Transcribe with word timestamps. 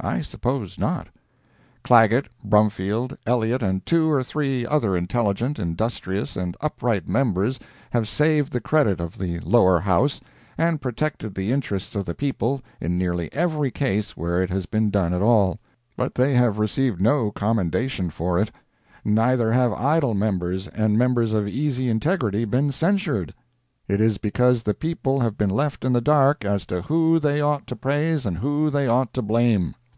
I 0.00 0.20
suppose 0.20 0.78
not. 0.78 1.08
Clagett, 1.82 2.26
Brumfield, 2.46 3.16
Elliott, 3.24 3.62
and 3.62 3.86
two 3.86 4.10
or 4.10 4.22
three 4.22 4.66
other 4.66 4.94
intelligent, 4.98 5.58
industrious 5.58 6.36
and 6.36 6.58
upright 6.60 7.08
members 7.08 7.58
have 7.92 8.06
saved 8.06 8.52
the 8.52 8.60
credit 8.60 9.00
of 9.00 9.16
the 9.16 9.40
Lower 9.40 9.80
House, 9.80 10.20
and 10.58 10.82
protected 10.82 11.34
the 11.34 11.50
interests 11.50 11.96
of 11.96 12.04
the 12.04 12.14
people, 12.14 12.60
in 12.82 12.98
nearly 12.98 13.32
every 13.32 13.70
case 13.70 14.14
where 14.14 14.42
it 14.42 14.50
has 14.50 14.66
been 14.66 14.90
done 14.90 15.14
at 15.14 15.22
all—but 15.22 16.16
they 16.16 16.34
have 16.34 16.58
received 16.58 17.00
no 17.00 17.30
commendation 17.30 18.10
for 18.10 18.38
it; 18.38 18.50
neither 19.06 19.52
have 19.54 19.72
idle 19.72 20.12
members, 20.12 20.68
and 20.68 20.98
members 20.98 21.32
of 21.32 21.48
easy 21.48 21.88
integrity, 21.88 22.44
been 22.44 22.70
censured. 22.70 23.32
It 23.88 24.02
is 24.02 24.18
because 24.18 24.64
the 24.64 24.74
people 24.74 25.20
have 25.20 25.38
been 25.38 25.48
left 25.50 25.82
in 25.82 25.94
the 25.94 26.02
dark 26.02 26.44
as 26.44 26.66
to 26.66 26.82
who 26.82 27.18
they 27.18 27.40
ought 27.40 27.66
to 27.68 27.76
praise 27.76 28.26
and 28.26 28.36
who 28.36 28.68
they 28.68 28.86
ought 28.86 29.14
to 29.14 29.22
blame. 29.22 29.74